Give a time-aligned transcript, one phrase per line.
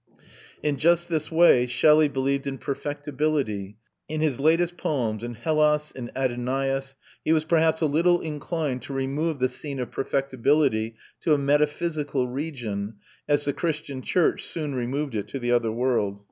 [0.63, 3.77] In just this way, Shelley believed in perfectibility.
[4.09, 8.93] In his latest poems in Hellas, in Adonais he was perhaps a little inclined to
[8.93, 12.95] remove the scene of perfectibility to a metaphysical region,
[13.27, 16.19] as the Christian church soon removed it to the other world.